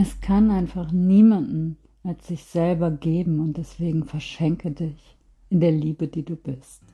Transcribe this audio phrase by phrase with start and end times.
[0.00, 5.16] Es kann einfach niemanden als sich selber geben und deswegen verschenke dich
[5.50, 6.84] in der Liebe, die du bist.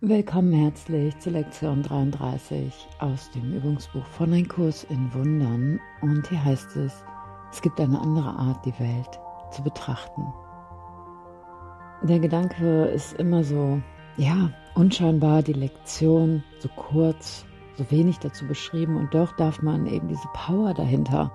[0.00, 5.78] Willkommen herzlich zur Lektion 33 aus dem Übungsbuch von Ein Kurs in Wundern.
[6.02, 7.04] Und hier heißt es,
[7.52, 9.20] es gibt eine andere Art, die Welt
[9.52, 10.24] zu betrachten.
[12.02, 13.80] Der Gedanke ist immer so,
[14.16, 17.46] ja, unscheinbar die Lektion, so kurz,
[17.76, 18.96] so wenig dazu beschrieben.
[18.96, 21.32] Und doch darf man eben diese Power dahinter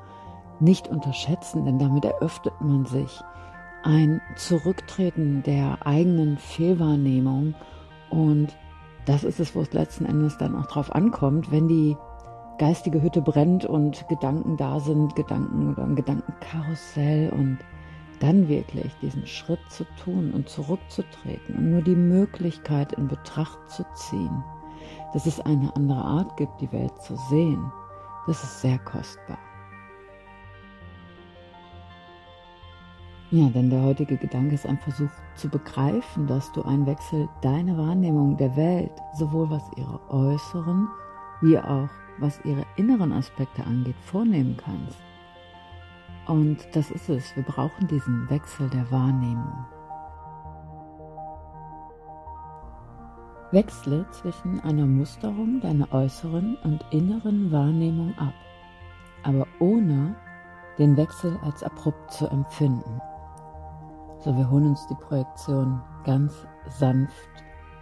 [0.60, 3.22] nicht unterschätzen, denn damit eröffnet man sich.
[3.84, 7.56] Ein Zurücktreten der eigenen Fehlwahrnehmung.
[8.10, 8.58] Und
[9.06, 11.96] das ist es, wo es letzten Endes dann auch drauf ankommt, wenn die
[12.58, 17.60] geistige Hütte brennt und Gedanken da sind, Gedanken oder ein Gedankenkarussell und
[18.20, 23.86] dann wirklich diesen Schritt zu tun und zurückzutreten und nur die Möglichkeit in Betracht zu
[23.94, 24.44] ziehen
[25.14, 27.72] dass es eine andere Art gibt, die Welt zu sehen,
[28.28, 29.38] das ist sehr kostbar.
[33.32, 37.78] Ja, denn der heutige Gedanke ist ein Versuch zu begreifen, dass du einen Wechsel deiner
[37.78, 40.88] Wahrnehmung der Welt, sowohl was ihre äußeren
[41.42, 44.98] wie auch was ihre inneren Aspekte angeht, vornehmen kannst.
[46.28, 49.66] Und das ist es, wir brauchen diesen Wechsel der Wahrnehmung.
[53.52, 58.34] Wechsle zwischen einer Musterung deiner äußeren und inneren Wahrnehmung ab,
[59.24, 60.16] aber ohne
[60.78, 63.02] den Wechsel als abrupt zu empfinden.
[64.20, 67.30] So, wir holen uns die Projektion ganz sanft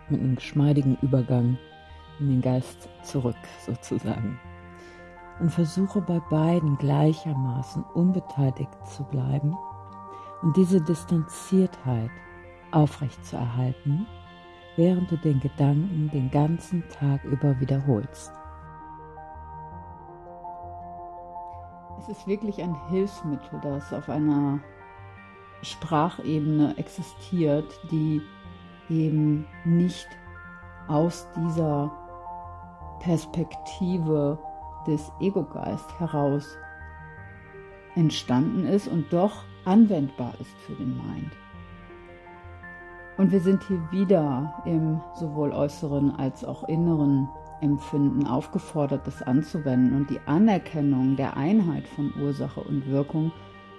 [0.08, 1.58] mit einem geschmeidigen Übergang
[2.20, 4.40] in den Geist zurück, sozusagen.
[5.40, 9.56] Und versuche bei beiden gleichermaßen unbeteiligt zu bleiben
[10.42, 12.10] und diese Distanziertheit
[12.72, 14.08] aufrechtzuerhalten
[14.78, 18.31] während du den Gedanken den ganzen Tag über wiederholst.
[22.00, 24.59] Es ist wirklich ein Hilfsmittel, das auf einer
[25.64, 28.21] Sprachebene existiert, die
[28.89, 30.08] eben nicht
[30.88, 31.92] aus dieser
[32.99, 34.39] Perspektive
[34.86, 36.58] des Ego-Geist heraus
[37.95, 41.32] entstanden ist und doch anwendbar ist für den Mind.
[43.17, 47.28] Und wir sind hier wieder im sowohl äußeren als auch inneren
[47.61, 49.95] Empfinden aufgefordert, das anzuwenden.
[49.95, 53.32] Und die Anerkennung der Einheit von Ursache und Wirkung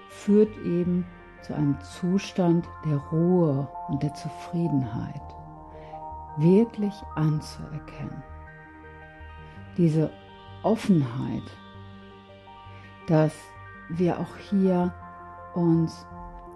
[0.09, 1.07] führt eben
[1.43, 5.23] zu einem Zustand der Ruhe und der Zufriedenheit.
[6.37, 8.23] Wirklich anzuerkennen.
[9.77, 10.11] Diese
[10.65, 11.45] Offenheit,
[13.07, 13.33] dass
[13.89, 14.93] wir auch hier
[15.55, 16.07] uns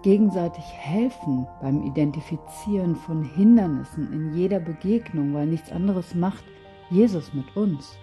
[0.03, 6.43] gegenseitig helfen beim Identifizieren von Hindernissen in jeder Begegnung, weil nichts anderes macht
[6.89, 7.97] Jesus mit uns.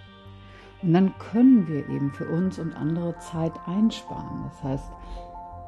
[0.83, 4.45] Und dann können wir eben für uns und andere Zeit einsparen.
[4.45, 4.93] Das heißt,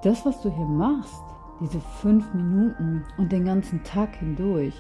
[0.03, 1.23] das, was du hier machst,
[1.61, 4.75] diese fünf Minuten und den ganzen Tag hindurch,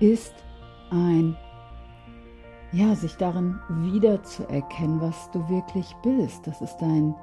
[0.00, 0.34] ist
[0.90, 1.34] ein,
[2.72, 6.46] ja, sich darin wiederzuerkennen, was du wirklich bist.
[6.46, 7.14] Das ist dein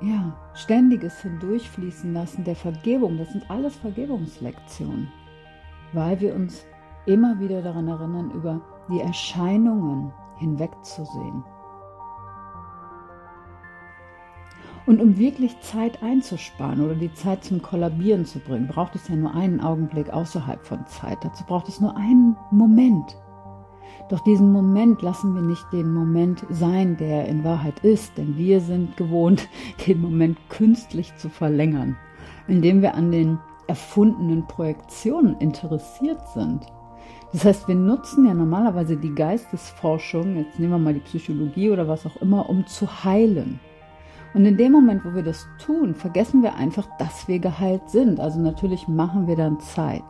[0.00, 5.08] ja, ständiges Hindurchfließen lassen der Vergebung, das sind alles Vergebungslektionen,
[5.92, 6.66] weil wir uns
[7.06, 11.44] immer wieder daran erinnern, über die Erscheinungen hinwegzusehen.
[14.86, 19.16] Und um wirklich Zeit einzusparen oder die Zeit zum Kollabieren zu bringen, braucht es ja
[19.16, 21.18] nur einen Augenblick außerhalb von Zeit.
[21.24, 23.16] Dazu braucht es nur einen Moment.
[24.08, 28.60] Doch diesen Moment lassen wir nicht den Moment sein, der in Wahrheit ist, denn wir
[28.60, 29.48] sind gewohnt,
[29.86, 31.96] den Moment künstlich zu verlängern,
[32.46, 36.66] indem wir an den erfundenen Projektionen interessiert sind.
[37.32, 41.88] Das heißt, wir nutzen ja normalerweise die Geistesforschung, jetzt nehmen wir mal die Psychologie oder
[41.88, 43.58] was auch immer, um zu heilen.
[44.34, 48.20] Und in dem Moment, wo wir das tun, vergessen wir einfach, dass wir geheilt sind.
[48.20, 50.04] Also natürlich machen wir dann Zeit.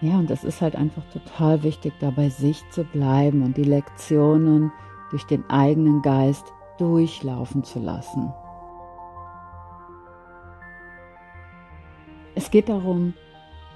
[0.00, 3.64] Ja, und es ist halt einfach total wichtig, da bei sich zu bleiben und die
[3.64, 4.70] Lektionen
[5.10, 8.32] durch den eigenen Geist durchlaufen zu lassen.
[12.34, 13.14] Es geht darum,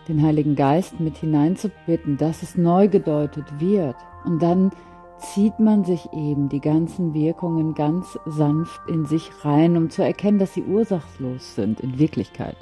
[0.08, 3.96] den Heiligen Geist mit hineinzubitten, dass es neu gedeutet wird.
[4.24, 4.70] Und dann
[5.16, 10.38] zieht man sich eben die ganzen Wirkungen ganz sanft in sich rein, um zu erkennen,
[10.38, 12.56] dass sie ursachslos sind in Wirklichkeit.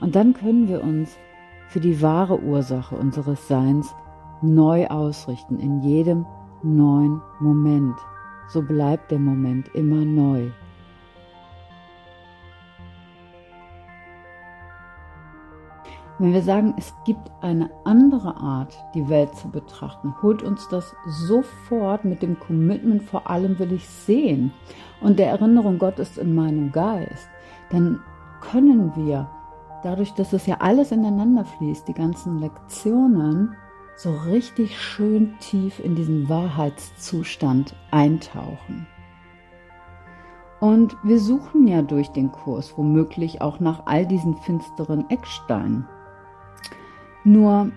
[0.00, 1.16] Und dann können wir uns
[1.68, 3.94] für die wahre Ursache unseres Seins
[4.42, 6.26] neu ausrichten in jedem
[6.62, 7.96] neuen Moment.
[8.48, 10.50] So bleibt der Moment immer neu.
[16.20, 20.96] Wenn wir sagen, es gibt eine andere Art, die Welt zu betrachten, holt uns das
[21.06, 24.52] sofort mit dem Commitment, vor allem will ich sehen
[25.00, 27.28] und der Erinnerung, Gott ist in meinem Geist,
[27.70, 28.00] dann
[28.40, 29.28] können wir,
[29.82, 33.54] dadurch, dass es ja alles ineinander fließt, die ganzen Lektionen,
[33.96, 38.86] so richtig schön tief in diesen Wahrheitszustand eintauchen.
[40.60, 45.86] Und wir suchen ja durch den Kurs womöglich auch nach all diesen finsteren Ecksteinen.
[47.24, 47.70] Nur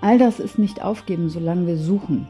[0.00, 2.28] all das ist nicht aufgeben, solange wir suchen.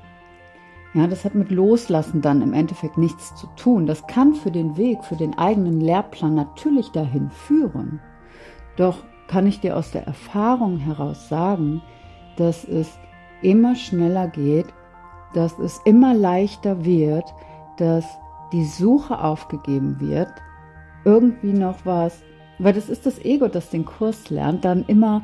[0.95, 3.87] Ja, das hat mit Loslassen dann im Endeffekt nichts zu tun.
[3.87, 8.01] Das kann für den Weg, für den eigenen Lehrplan natürlich dahin führen.
[8.77, 8.99] Doch
[9.29, 11.83] kann ich dir aus der Erfahrung heraus sagen,
[12.37, 12.99] dass es
[13.43, 14.67] immer schneller geht,
[15.35, 17.25] dass es immer leichter wird,
[17.77, 18.05] dass
[18.53, 20.33] die Suche aufgegeben wird,
[21.05, 22.23] irgendwie noch was,
[22.59, 25.23] weil das ist das Ego, das den Kurs lernt, dann immer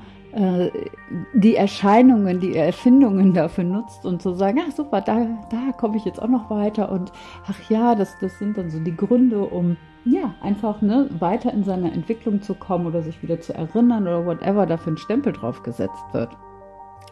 [1.34, 6.04] die Erscheinungen, die Erfindungen dafür nutzt und zu sagen, ach super, da, da komme ich
[6.04, 7.10] jetzt auch noch weiter und
[7.48, 11.64] ach ja, das, das sind dann so die Gründe, um ja, einfach ne, weiter in
[11.64, 15.32] seiner Entwicklung zu kommen oder sich wieder zu erinnern oder whatever da für ein Stempel
[15.32, 16.30] drauf gesetzt wird.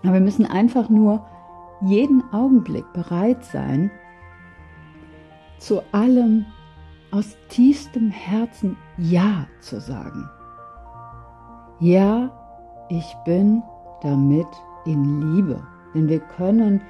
[0.04, 1.26] Aber wir müssen einfach nur
[1.82, 3.90] jeden Augenblick bereit sein,
[5.58, 6.46] zu allem
[7.10, 10.28] aus tiefstem Herzen Ja zu sagen.
[11.80, 12.30] Ja,
[12.88, 13.62] ich bin
[14.02, 14.48] damit
[14.84, 15.62] in Liebe.
[15.94, 16.82] Denn wir können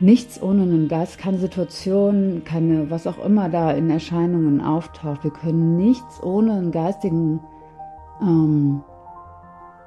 [0.00, 5.24] nichts ohne einen Geist, keine Situation, keine, was auch immer da in Erscheinungen auftaucht.
[5.24, 7.40] Wir können nichts ohne einen geistigen
[8.20, 8.82] ähm,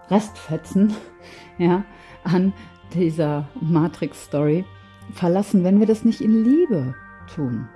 [0.10, 0.94] Restfetzen
[1.58, 1.84] ja,
[2.24, 2.54] an
[2.94, 4.66] dieser Matrix-Story
[5.14, 6.96] verlassen, wenn wir das nicht in Liebe
[7.34, 7.68] tun.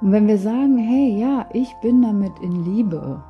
[0.00, 3.22] Und wenn wir sagen, hey, ja, ich bin damit in Liebe,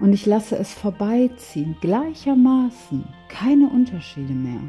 [0.00, 4.60] und ich lasse es vorbeiziehen, gleichermaßen, keine Unterschiede mehr,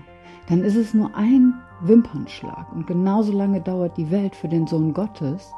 [0.48, 4.94] dann ist es nur ein Wimpernschlag und genauso lange dauert die Welt für den Sohn
[4.94, 5.52] Gottes,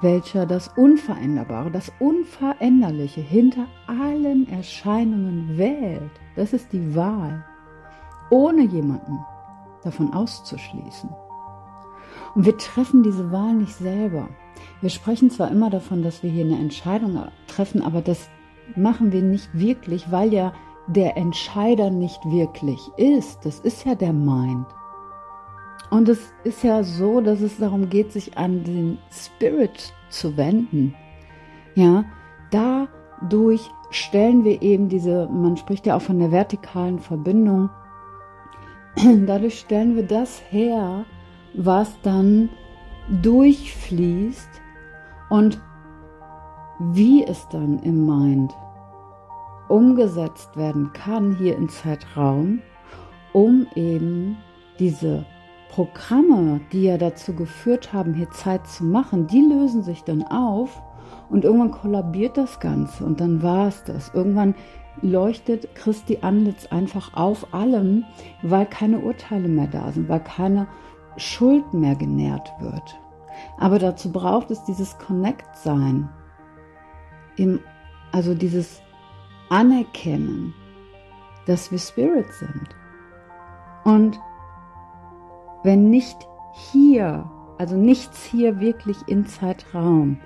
[0.00, 6.10] welcher das Unveränderbare, das Unveränderliche hinter allen Erscheinungen wählt.
[6.36, 7.44] Das ist die Wahl,
[8.30, 9.18] ohne jemanden
[9.82, 11.10] davon auszuschließen.
[12.34, 14.28] Und wir treffen diese Wahl nicht selber.
[14.80, 18.28] Wir sprechen zwar immer davon, dass wir hier eine Entscheidung treffen, aber das
[18.74, 20.52] machen wir nicht wirklich, weil ja
[20.86, 23.44] der Entscheider nicht wirklich ist.
[23.44, 24.66] Das ist ja der Mind.
[25.90, 30.94] Und es ist ja so, dass es darum geht, sich an den Spirit zu wenden.
[31.74, 32.04] Ja,
[32.50, 37.70] dadurch stellen wir eben diese, man spricht ja auch von der vertikalen Verbindung,
[39.26, 41.04] dadurch stellen wir das her,
[41.54, 42.48] was dann
[43.22, 44.48] durchfließt
[45.30, 45.60] und
[46.78, 48.54] wie es dann im Mind
[49.68, 52.60] umgesetzt werden kann hier in Zeitraum,
[53.32, 54.36] um eben
[54.78, 55.24] diese
[55.70, 60.82] Programme, die ja dazu geführt haben, hier Zeit zu machen, die lösen sich dann auf
[61.28, 64.12] und irgendwann kollabiert das Ganze und dann war es das.
[64.14, 64.54] Irgendwann
[65.02, 68.04] leuchtet Christi Antlitz einfach auf allem,
[68.42, 70.68] weil keine Urteile mehr da sind, weil keine
[71.16, 72.96] Schuld mehr genährt wird.
[73.58, 76.08] Aber dazu braucht es dieses Connect-Sein,
[77.36, 77.60] im,
[78.12, 78.82] also dieses
[79.48, 80.54] Anerkennen,
[81.46, 82.68] dass wir Spirit sind.
[83.84, 84.18] Und
[85.62, 86.16] wenn nicht
[86.72, 90.20] hier, also nichts hier wirklich in Zeitraum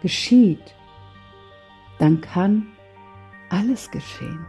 [0.00, 0.74] geschieht,
[1.98, 2.66] dann kann
[3.50, 4.44] alles geschehen.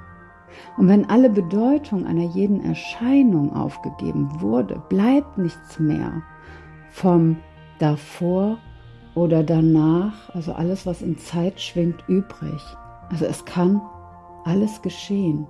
[0.77, 6.21] Und wenn alle Bedeutung einer jeden Erscheinung aufgegeben wurde, bleibt nichts mehr
[6.91, 7.37] vom
[7.79, 8.57] davor
[9.15, 12.61] oder danach, also alles, was in Zeit schwingt, übrig.
[13.09, 13.81] Also es kann
[14.43, 15.47] alles geschehen.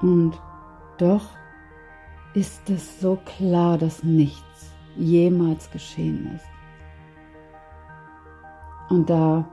[0.00, 0.40] Und
[0.98, 1.22] doch
[2.34, 6.46] ist es so klar, dass nichts jemals geschehen ist.
[8.88, 9.44] Und da,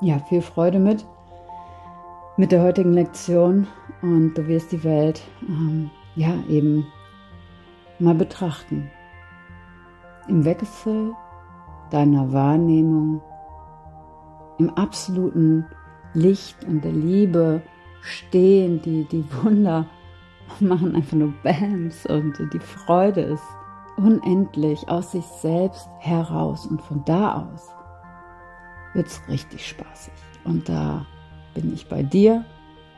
[0.00, 1.06] ja, viel Freude mit,
[2.36, 3.66] mit der heutigen Lektion
[4.02, 6.86] und du wirst die Welt, ähm, ja, eben
[7.98, 8.90] mal betrachten.
[10.26, 11.12] Im Wechsel
[11.90, 13.20] deiner Wahrnehmung,
[14.58, 15.66] im absoluten
[16.14, 17.62] Licht und der Liebe
[18.02, 19.86] stehen, die, die Wunder
[20.60, 23.44] machen einfach nur Bams und die Freude ist
[23.96, 27.68] unendlich aus sich selbst heraus und von da aus
[28.94, 30.12] wird es richtig spaßig.
[30.44, 31.06] Und da
[31.54, 32.44] bin ich bei dir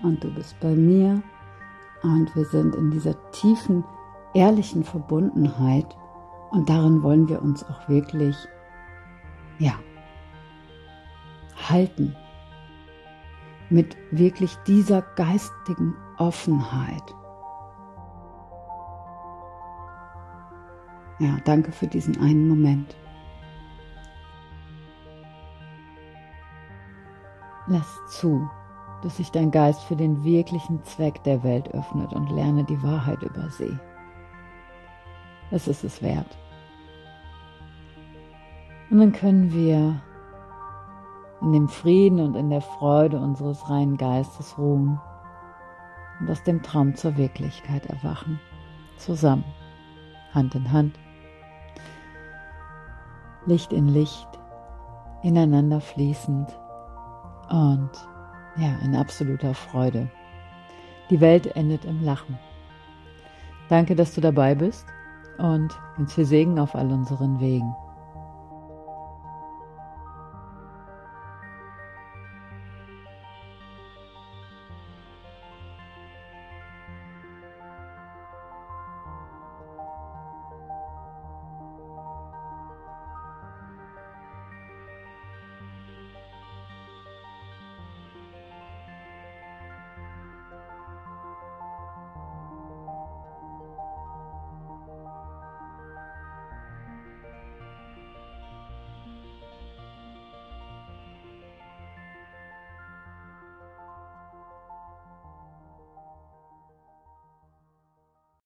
[0.03, 1.23] und du bist bei mir
[2.03, 3.85] und wir sind in dieser tiefen,
[4.35, 5.97] ehrlichen Verbundenheit
[6.51, 8.37] und darin wollen wir uns auch wirklich
[9.63, 9.75] ja,
[11.69, 12.17] halten.
[13.71, 17.03] mit wirklich dieser geistigen Offenheit.
[21.19, 22.95] Ja, danke für diesen einen Moment.
[27.67, 28.47] Lass zu,
[29.03, 33.23] dass sich dein Geist für den wirklichen Zweck der Welt öffnet und lerne die Wahrheit
[33.23, 33.79] über sie.
[35.51, 36.37] Es ist es wert.
[38.93, 40.03] Und dann können wir
[41.41, 45.01] in dem Frieden und in der Freude unseres reinen Geistes ruhen
[46.21, 48.39] und aus dem Traum zur Wirklichkeit erwachen.
[48.99, 49.45] Zusammen,
[50.35, 50.99] Hand in Hand,
[53.47, 54.29] Licht in Licht,
[55.23, 56.55] ineinander fließend
[57.49, 57.91] und
[58.57, 60.11] ja, in absoluter Freude.
[61.09, 62.39] Die Welt endet im Lachen.
[63.71, 64.87] Danke, dass du dabei bist
[65.39, 67.75] und ganz viel Segen auf all unseren Wegen.